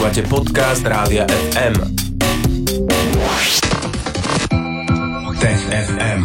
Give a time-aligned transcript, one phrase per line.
[0.00, 1.76] Počúvate podcast Rádia FM.
[5.36, 6.20] Tech FM.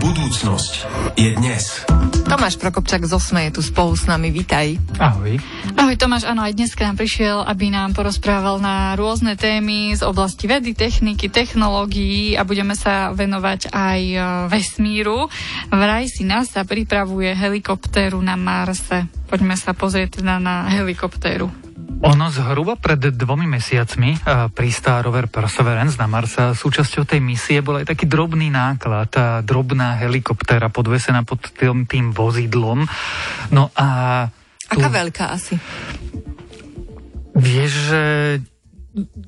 [0.00, 0.72] Budúcnosť
[1.20, 1.84] je dnes.
[2.24, 4.72] Tomáš Prokopčak z Osme je tu spolu s nami, vítaj.
[4.96, 5.36] Ahoj.
[5.76, 10.00] Ahoj Tomáš, áno, aj dnes k nám prišiel, aby nám porozprával na rôzne témy z
[10.00, 14.18] oblasti vedy, techniky, technológií a budeme sa venovať aj e,
[14.48, 15.28] vesmíru.
[15.68, 19.12] Vraj si NASA pripravuje helikoptéru na Marse.
[19.28, 21.65] Poďme sa pozrieť teda na helikoptéru.
[21.96, 26.52] Ono zhruba pred dvomi mesiacmi uh, pristá rover Perseverance na Marsa.
[26.52, 32.12] Súčasťou tej misie bol aj taký drobný náklad, tá drobná helikoptéra podvesená pod tým, tým
[32.12, 32.84] vozidlom.
[33.50, 34.28] No a...
[34.68, 34.76] Tu...
[34.76, 35.56] Aká veľká asi?
[37.36, 38.02] Vieš, že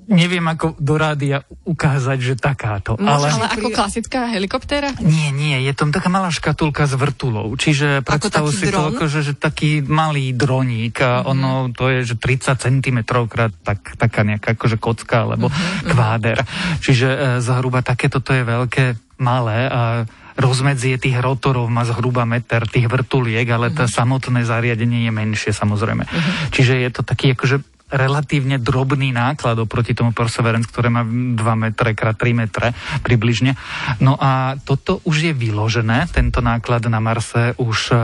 [0.09, 2.97] neviem ako do rádia ukázať, že takáto.
[2.97, 3.29] ale...
[3.29, 4.97] ale ako klasická helikoptéra?
[5.05, 7.53] Nie, nie, je tam taká malá škatulka s vrtulou.
[7.53, 8.97] Čiže predstav si dron?
[8.97, 11.33] to ako, že, že taký malý droník a uh-huh.
[11.37, 15.93] ono to je, že 30 cm krát tak, taká nejaká akože kocka alebo uh-huh.
[15.93, 16.41] kváder.
[16.81, 18.85] Čiže e, zhruba takéto to je veľké,
[19.21, 20.07] malé a
[20.39, 23.85] rozmedzie tých rotorov má zhruba meter tých vrtuliek, ale uh-huh.
[23.85, 26.09] to samotné zariadenie je menšie samozrejme.
[26.09, 26.33] Uh-huh.
[26.57, 31.97] Čiže je to taký akože relatívne drobný náklad oproti tomu Perseverance, ktoré má 2 metre
[31.97, 33.57] x 3 metre približne.
[34.05, 37.97] No a toto už je vyložené, tento náklad na Marse už e,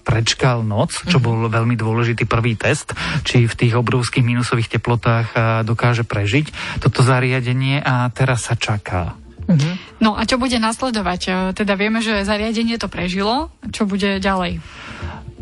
[0.00, 1.24] prečkal noc, čo mhm.
[1.24, 2.92] bol veľmi dôležitý prvý test,
[3.24, 9.16] či v tých obrovských minusových teplotách e, dokáže prežiť toto zariadenie a teraz sa čaká.
[9.50, 9.74] Uh-huh.
[9.98, 11.20] No a čo bude nasledovať?
[11.26, 13.50] E, teda vieme, že zariadenie to prežilo.
[13.74, 14.62] Čo bude ďalej?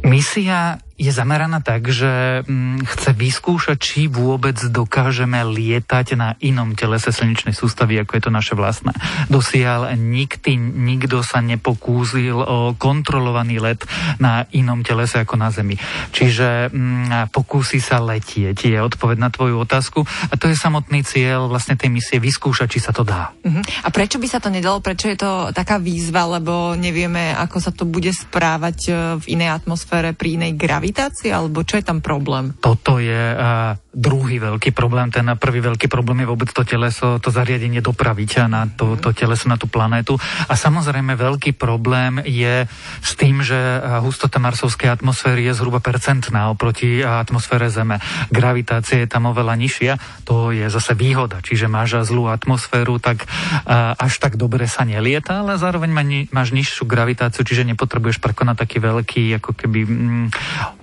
[0.06, 7.14] Misia je zameraná tak, že hm, chce vyskúšať, či vôbec dokážeme lietať na inom telese
[7.14, 8.90] slnečnej sústavy, ako je to naše vlastné.
[9.30, 13.86] Dosiaľ nikdy, nikto sa nepokúsil o kontrolovaný let
[14.18, 15.78] na inom telese ako na Zemi.
[16.10, 20.02] Čiže hm, pokúsi sa letieť, je odpoveď na tvoju otázku.
[20.02, 23.30] A to je samotný cieľ vlastne tej misie, vyskúšať, či sa to dá.
[23.46, 23.62] Uh-huh.
[23.86, 24.82] A prečo by sa to nedalo?
[24.82, 26.26] Prečo je to taká výzva?
[26.26, 28.90] Lebo nevieme, ako sa to bude správať e,
[29.22, 32.56] v inej atmosfére pri inej gravity gravitácia, alebo čo je tam problém?
[32.64, 35.10] Toto je uh, druhý veľký problém.
[35.10, 39.50] Ten prvý veľký problém je vôbec to teleso, to zariadenie dopraviť na to, to teleso,
[39.50, 40.14] na tú planétu.
[40.46, 42.70] A samozrejme veľký problém je
[43.02, 43.58] s tým, že
[43.98, 47.98] hustota marsovskej atmosféry je zhruba percentná oproti atmosfére Zeme.
[48.30, 49.92] Gravitácia je tam oveľa nižšia,
[50.22, 51.42] to je zase výhoda.
[51.42, 55.90] Čiže máš zlú atmosféru, tak uh, až tak dobre sa nelieta, ale zároveň
[56.30, 60.26] máš nižšiu gravitáciu, čiže nepotrebuješ prekonať taký veľký ako keby mm,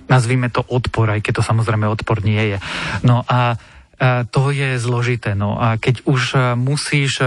[0.06, 2.58] nazvime to odpor, aj keď to samozrejme odpor nie je.
[3.02, 3.58] No a
[4.28, 5.32] to je zložité.
[5.32, 7.24] No a keď už musíš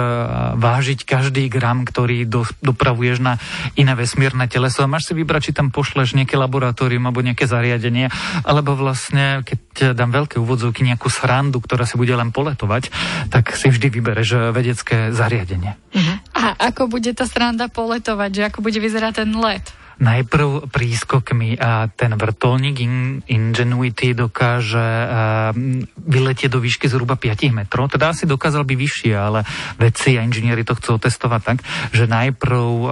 [0.53, 3.41] vážiť každý gram, ktorý do, dopravuješ na
[3.73, 8.13] iné vesmírne teleso, máš si vybrať, či tam pošleš nejaké laboratórium alebo nejaké zariadenie,
[8.45, 12.93] alebo vlastne, keď dám veľké úvodzovky, nejakú srandu, ktorá si bude len poletovať,
[13.33, 15.73] tak si vždy vybereš vedecké zariadenie.
[15.73, 16.15] Uh-huh.
[16.37, 19.65] A ako bude tá sranda poletovať, že ako bude vyzerať ten let?
[19.99, 22.95] Najprv prískokmi a ten vrtulník in,
[23.29, 25.51] Ingenuity dokáže uh,
[25.99, 29.43] vyletieť do výšky zhruba 5 metrov, teda asi dokázal by vyššie, ale
[29.75, 31.57] vedci a inžinieri to chcú testovať tak,
[31.91, 32.91] že najprv uh,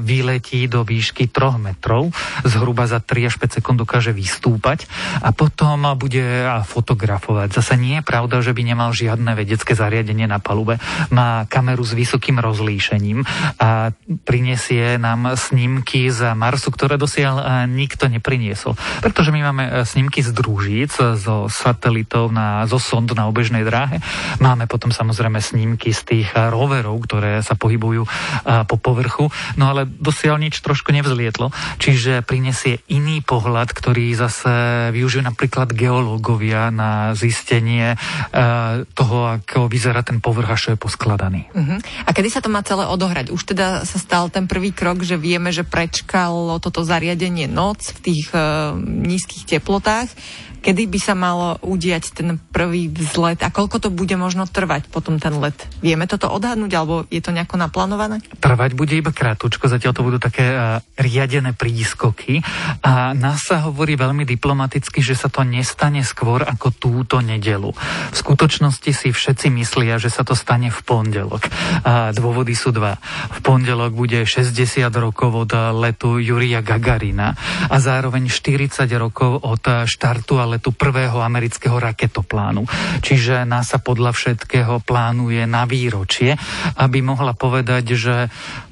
[0.00, 2.10] vyletí do výšky 3 metrov,
[2.42, 4.88] zhruba za 3 až 5 sekúnd dokáže vystúpať
[5.20, 6.24] a potom bude
[6.64, 7.52] fotografovať.
[7.52, 10.80] Zase nie je pravda, že by nemal žiadne vedecké zariadenie na palube.
[11.12, 13.22] Má kameru s vysokým rozlíšením
[13.60, 13.92] a
[14.24, 18.76] prinesie nám snímky Marsu, ktoré dosiaľ e, nikto nepriniesol.
[19.04, 23.64] Pretože my máme e, snímky z družíc, e, zo satelitov, na, zo sond na obežnej
[23.64, 24.02] dráhe.
[24.38, 28.06] Máme potom samozrejme snímky z tých roverov, ktoré sa pohybujú
[28.66, 29.28] po povrchu.
[29.58, 31.52] No ale dosiaľ nič trošku nevzlietlo.
[31.80, 37.96] Čiže prinesie iný pohľad, ktorý zase využijú napríklad geológovia na zistenie
[38.94, 41.50] toho, ako vyzerá ten povrch, až je poskladaný.
[41.52, 41.78] Uh-huh.
[42.06, 43.32] A kedy sa to má celé odohrať?
[43.32, 47.96] Už teda sa stal ten prvý krok, že vieme, že prečka čakalo toto zariadenie noc
[47.96, 50.12] v tých uh, nízkych teplotách
[50.60, 55.16] kedy by sa malo udiať ten prvý vzlet a koľko to bude možno trvať potom
[55.16, 55.56] ten let?
[55.80, 58.20] Vieme toto odhadnúť alebo je to nejako naplánované?
[58.38, 62.44] Trvať bude iba krátko, zatiaľ to budú také uh, riadené prískoky
[62.84, 67.72] a nás sa hovorí veľmi diplomaticky, že sa to nestane skôr ako túto nedelu.
[68.12, 71.48] V skutočnosti si všetci myslia, že sa to stane v pondelok.
[71.86, 73.00] A dôvody sú dva.
[73.32, 74.52] V pondelok bude 60
[74.92, 77.32] rokov od letu Jurija Gagarina
[77.70, 82.66] a zároveň 40 rokov od štartu a letu prvého amerického raketoplánu.
[83.00, 86.34] Čiže NASA podľa všetkého plánuje na výročie,
[86.76, 88.14] aby mohla povedať, že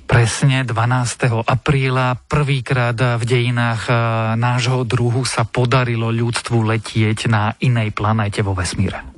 [0.09, 1.45] presne 12.
[1.45, 3.93] apríla prvýkrát v dejinách e,
[4.41, 9.18] nášho druhu sa podarilo ľudstvu letieť na inej planéte vo vesmíre.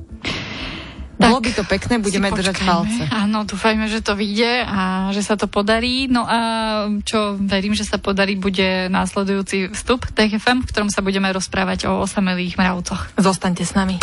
[1.20, 3.02] Bolo by to pekné, budeme držať palce.
[3.12, 6.08] Áno, dúfajme, že to vyjde a že sa to podarí.
[6.08, 6.38] No a
[7.04, 12.00] čo verím, že sa podarí, bude následujúci vstup TFM, v ktorom sa budeme rozprávať o
[12.00, 13.12] osamelých mravcoch.
[13.20, 14.00] Zostaňte s nami.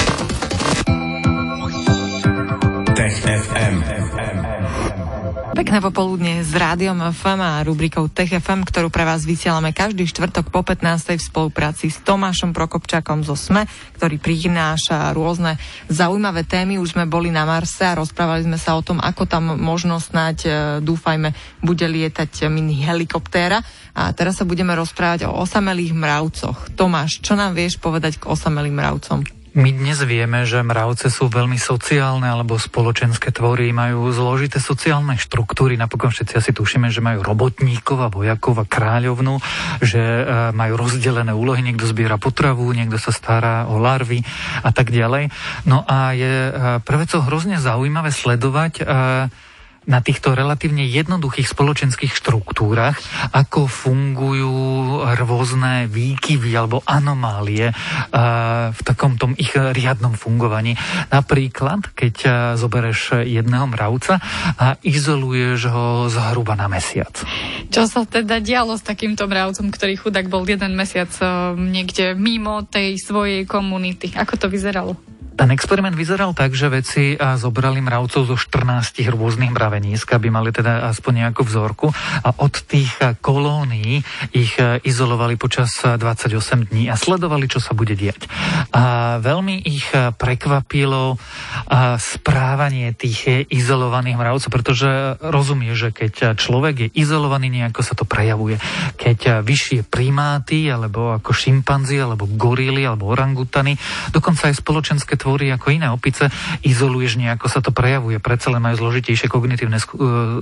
[5.57, 10.53] Pekné popoludne s rádiom FM a rubrikou Tech FM, ktorú pre vás vysielame každý štvrtok
[10.53, 11.17] po 15.
[11.17, 13.65] v spolupráci s Tomášom Prokopčakom zo SME,
[13.97, 15.57] ktorý prináša rôzne
[15.89, 16.77] zaujímavé témy.
[16.77, 20.37] Už sme boli na Marse a rozprávali sme sa o tom, ako tam možno snáď,
[20.45, 20.49] e,
[20.85, 21.33] dúfajme,
[21.65, 23.57] bude lietať mini helikoptéra.
[23.97, 26.69] A teraz sa budeme rozprávať o osamelých mravcoch.
[26.77, 29.36] Tomáš, čo nám vieš povedať k osamelým mravcom?
[29.57, 35.73] My dnes vieme, že mravce sú veľmi sociálne alebo spoločenské tvory, majú zložité sociálne štruktúry,
[35.81, 39.41] napokon všetci asi tušíme, že majú robotníkov a vojakov a kráľovnú,
[39.81, 40.23] že e,
[40.53, 44.21] majú rozdelené úlohy, niekto zbiera potravu, niekto sa stará o larvy
[44.61, 45.33] a tak ďalej.
[45.65, 46.51] No a je e,
[46.85, 48.83] prvé co hrozne zaujímavé sledovať e,
[49.87, 52.99] na týchto relatívne jednoduchých spoločenských štruktúrach,
[53.31, 54.51] ako fungujú
[55.15, 57.71] rôzne výkyvy alebo anomálie
[58.69, 60.75] v takom tom ich riadnom fungovaní.
[61.07, 62.15] Napríklad, keď
[62.59, 64.19] zobereš jedného mravca
[64.59, 67.23] a izoluješ ho zhruba na mesiac.
[67.71, 71.09] Čo sa teda dialo s takýmto mravcom, ktorý chudák bol jeden mesiac
[71.55, 74.11] niekde mimo tej svojej komunity?
[74.11, 74.99] Ako to vyzeralo?
[75.37, 80.89] Ten experiment vyzeral tak, že vedci zobrali mravcov zo 14 rôznych mravenísk, aby mali teda
[80.89, 81.93] aspoň nejakú vzorku
[82.25, 84.01] a od tých kolónií
[84.33, 88.25] ich izolovali počas 28 dní a sledovali, čo sa bude diať.
[88.73, 91.21] A veľmi ich prekvapilo
[92.01, 98.57] správanie tých izolovaných mravcov, pretože rozumie, že keď človek je izolovaný, nejako sa to prejavuje.
[98.97, 103.77] Keď vyššie primáty, alebo ako šimpanzi, alebo gorily, alebo orangutany,
[104.09, 106.31] dokonca aj spoločenské tvory ako iné opice,
[106.63, 108.23] izoluješ nejako sa to prejavuje.
[108.23, 109.83] Predsa len majú zložitejšie kognitívne e,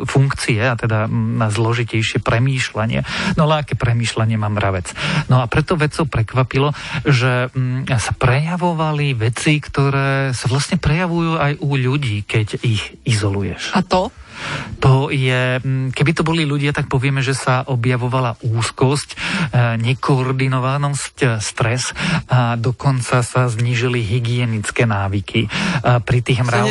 [0.05, 3.01] funkcie a teda na zložitejšie premýšľanie.
[3.33, 4.93] No ale aké premýšľanie má mravec?
[5.25, 6.69] No a preto vedcov prekvapilo,
[7.01, 7.49] že
[7.97, 13.73] sa prejavovali veci, ktoré sa vlastne prejavujú aj u ľudí, keď ich izoluješ.
[13.73, 14.13] A to?
[14.81, 19.17] To je, mm, keby to boli ľudia, tak povieme, že sa objavovala úzkosť, e,
[19.81, 21.91] nekoordinovanosť, e, stres
[22.29, 25.47] a dokonca sa znížili hygienické návyky.
[26.05, 26.65] Pri tých mravcoch.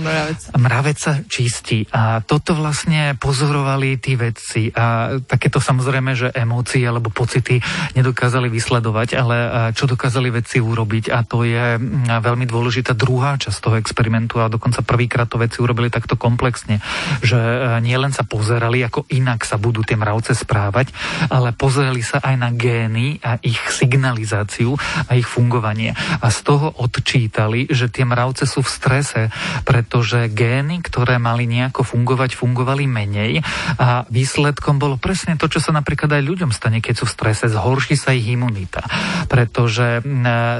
[0.00, 0.40] mravec.
[0.56, 1.84] Mravec sa čistí.
[1.92, 4.72] A toto vlastne pozorovali tí vedci.
[4.72, 7.60] A takéto samozrejme, že emócie alebo pocity
[7.94, 9.36] nedokázali vysledovať, ale
[9.72, 14.82] čo dokázali vedci urobiť a to je veľmi dôležitá druhá časť toho experimentu a dokonca
[14.82, 16.80] prvýkrát to vedci urobili takto komplexne
[17.22, 20.90] že e, nielen sa pozerali, ako inak sa budú tie mravce správať,
[21.30, 24.74] ale pozerali sa aj na gény a ich signalizáciu
[25.06, 25.94] a ich fungovanie.
[25.94, 29.20] A z toho odčítali, že tie mravce sú v strese,
[29.62, 33.44] pretože gény, ktoré mali nejako fungovať, fungovali menej
[33.76, 37.44] a výsledkom bolo presne to, čo sa napríklad aj ľuďom stane, keď sú v strese,
[37.52, 38.82] zhorší sa ich imunita,
[39.28, 40.00] pretože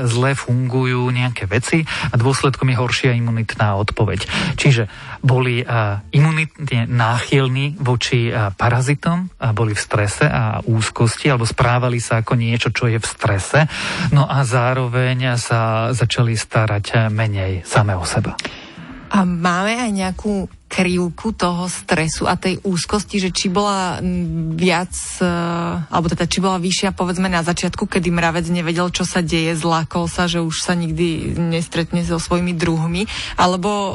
[0.07, 4.29] zle fungujú nejaké veci a dôsledkom je horšia imunitná odpoveď.
[4.59, 4.89] Čiže
[5.25, 5.65] boli
[6.13, 12.35] imunitní imunitne náchylní voči parazitom, a boli v strese a úzkosti, alebo správali sa ako
[12.35, 13.71] niečo, čo je v strese,
[14.11, 18.35] no a zároveň sa začali starať menej same o seba.
[19.07, 24.03] A máme aj nejakú krivku toho stresu a tej úzkosti, že či bola
[24.59, 24.93] viac,
[25.23, 25.31] e,
[25.87, 30.11] alebo teda či bola vyššia povedzme na začiatku, kedy mravec nevedel, čo sa deje, zlákol
[30.11, 33.07] sa, že už sa nikdy nestretne so svojimi druhmi,
[33.39, 33.93] alebo e,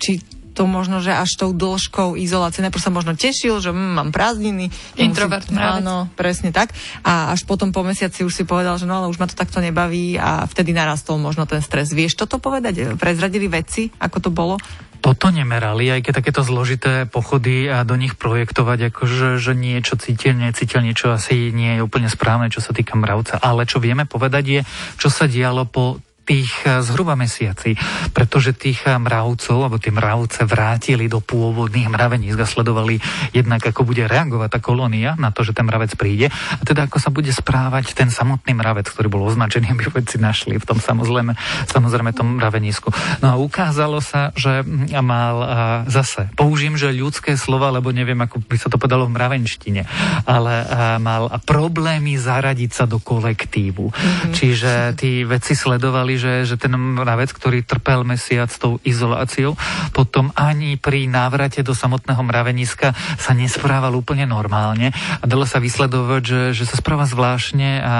[0.00, 0.24] či
[0.58, 2.66] to možno, že až tou dĺžkou izolácie.
[2.66, 4.74] Najprv sa možno tešil, že mm, mám prázdniny.
[4.98, 5.46] Introvert.
[5.46, 6.74] Musím, áno, presne tak.
[7.06, 9.62] A až potom po mesiaci už si povedal, že no ale už ma to takto
[9.62, 11.94] nebaví a vtedy narastol možno ten stres.
[11.94, 12.98] Vieš toto povedať?
[12.98, 14.58] Prezradili veci, ako to bolo?
[14.98, 20.34] Toto nemerali, aj keď takéto zložité pochody a do nich projektovať, akože že niečo cítil,
[20.34, 23.38] necítil, niečo asi nie je úplne správne, čo sa týka mravca.
[23.38, 24.60] Ale čo vieme povedať je,
[24.98, 27.72] čo sa dialo po tých eh, zhruba mesiaci,
[28.12, 33.00] pretože tých eh, mravcov, alebo tie mravce vrátili do pôvodných mravenísk a sledovali
[33.32, 37.00] jednak, ako bude reagovať tá kolónia na to, že ten mravec príde a teda ako
[37.00, 41.32] sa bude správať ten samotný mravec, ktorý bol označený, aby vedci našli v tom samozrejme,
[41.64, 42.92] samozrejme tom mravenisku.
[43.24, 45.48] No a ukázalo sa, že hm, mal eh,
[45.88, 49.82] zase, použijem, že ľudské slova, lebo neviem, ako by sa to povedalo v mravenštine,
[50.28, 50.66] ale
[50.98, 53.86] mal problémy zaradiť sa do kolektívu.
[53.88, 54.32] Mm-hmm.
[54.34, 59.54] Čiže tí vedci sledovali, že, že ten mravec, ktorý trpel mesiac tou izoláciou,
[59.94, 66.22] potom ani pri návrate do samotného mraveniska sa nesprával úplne normálne a dalo sa vysledovať,
[66.22, 67.94] že, že sa správa zvláštne a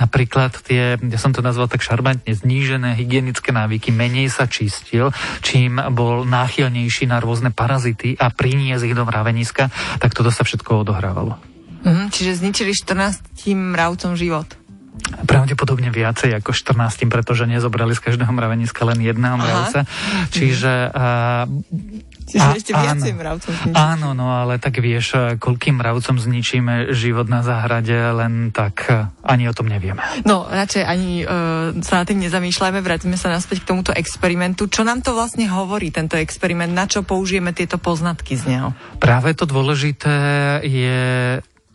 [0.00, 5.12] napríklad tie, ja som to nazval tak šarmantne, znížené hygienické návyky, menej sa čistil,
[5.44, 9.68] čím bol náchylnejší na rôzne parazity a priniesť ich do mraveniska,
[10.00, 11.36] tak toto sa všetko odohrávalo.
[11.84, 14.67] Mhm, čiže zničili 14 mravcom život.
[15.24, 19.88] Pravdepodobne viacej ako 14, pretože nezobrali z každého mraveniska len jedného mravca.
[20.30, 20.92] Čiže...
[20.94, 21.48] Uh,
[22.28, 27.40] Čiže a, ešte viacej mravcom Áno, no ale tak vieš, koľkým mravcom zničíme život na
[27.40, 28.84] záhrade, len tak
[29.24, 30.04] ani o tom nevieme.
[30.28, 34.68] No, radšej ani uh, sa na tým nezamýšľajme, vrátime sa naspäť k tomuto experimentu.
[34.68, 36.76] Čo nám to vlastne hovorí, tento experiment?
[36.76, 38.68] Na čo použijeme tieto poznatky z neho?
[39.00, 40.16] Práve to dôležité
[40.68, 41.00] je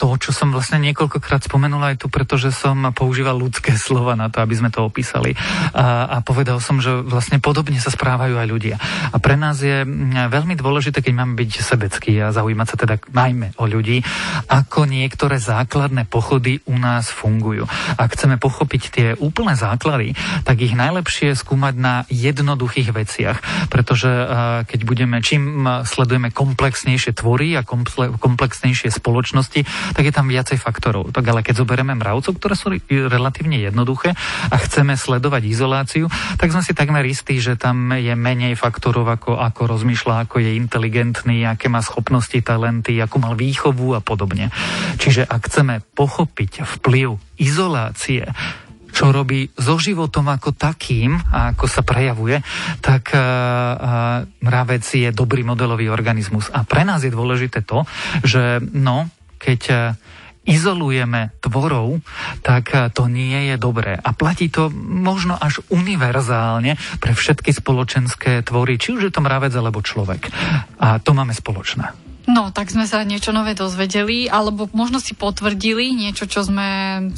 [0.03, 4.43] to, čo som vlastne niekoľkokrát spomenul aj tu, pretože som používal ľudské slova na to,
[4.43, 5.31] aby sme to opísali.
[5.71, 8.75] A, a povedal som, že vlastne podobne sa správajú aj ľudia.
[9.15, 9.87] A pre nás je
[10.27, 14.03] veľmi dôležité, keď máme byť sebecký a zaujímať sa teda najmä o ľudí,
[14.51, 17.63] ako niektoré základné pochody u nás fungujú.
[17.95, 23.37] Ak chceme pochopiť tie úplné základy, tak ich najlepšie skúmať na jednoduchých veciach,
[23.71, 24.11] pretože
[24.67, 31.13] keď budeme, čím sledujeme komplexnejšie tvory a komplexnejšie spoločnosti, tak je tam viacej faktorov.
[31.13, 34.17] Tak ale keď zoberieme mravcov, ktoré sú relatívne jednoduché
[34.49, 39.37] a chceme sledovať izoláciu, tak sme si takmer istí, že tam je menej faktorov, ako,
[39.37, 44.49] ako rozmýšľa, ako je inteligentný, aké má schopnosti, talenty, ako mal výchovu a podobne.
[44.97, 48.27] Čiže ak chceme pochopiť vplyv izolácie,
[48.93, 52.45] čo robí so životom ako takým a ako sa prejavuje,
[52.79, 56.53] tak uh, uh, mravec je dobrý modelový organizmus.
[56.53, 57.89] A pre nás je dôležité to,
[58.21, 59.09] že no,
[59.43, 59.75] keď e,
[60.47, 61.99] izolujeme tvorov,
[62.39, 63.99] tak e, to nie je dobré.
[63.99, 69.51] A platí to možno až univerzálne pre všetky spoločenské tvory, či už je to mravec
[69.51, 70.31] alebo človek.
[70.79, 72.02] A to máme spoločné.
[72.23, 76.63] No, tak sme sa niečo nové dozvedeli, alebo možno si potvrdili niečo, čo sme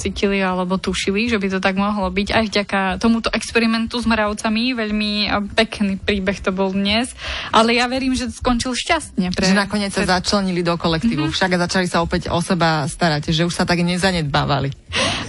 [0.01, 2.27] cítili alebo tušili, že by to tak mohlo byť.
[2.33, 7.13] Aj vďaka tomuto experimentu s mravcami, veľmi pekný príbeh to bol dnes,
[7.53, 9.29] ale ja verím, že skončil šťastne.
[9.29, 10.09] Pre, že nakoniec pre...
[10.09, 11.37] sa začlenili do kolektívu, mm-hmm.
[11.37, 14.73] však začali sa opäť o seba starať, že už sa tak nezanedbávali.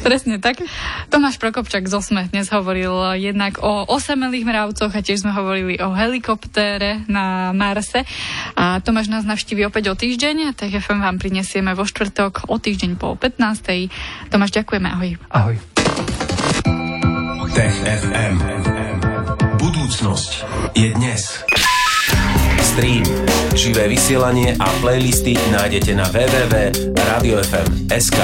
[0.01, 0.63] Presne tak.
[1.11, 5.91] Tomáš Prokopčak z Osme dnes hovoril jednak o osamelých mravcoch a tiež sme hovorili o
[5.91, 8.07] helikoptére na Marse.
[8.55, 12.97] A Tomáš nás navštívi opäť o týždeň, tak FM vám prinesieme vo štvrtok o týždeň
[12.97, 14.31] po 15.
[14.31, 15.11] Tomáš, ďakujeme, ahoj.
[15.35, 15.57] Ahoj.
[17.57, 18.37] Tech FM.
[19.57, 20.45] Budúcnosť
[20.77, 21.43] je dnes.
[22.61, 23.01] Stream,
[23.57, 28.21] živé vysielanie a playlisty nájdete na www.radiofm.sk.